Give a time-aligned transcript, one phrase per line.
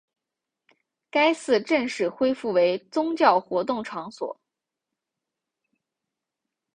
[1.11, 4.39] 该寺正式恢复为宗教活动场所。